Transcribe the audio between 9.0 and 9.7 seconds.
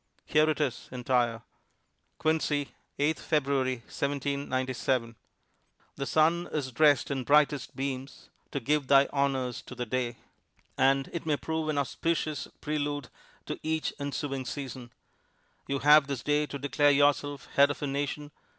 honors